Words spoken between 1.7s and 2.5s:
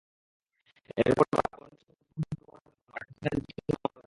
শতভাগ মূল্য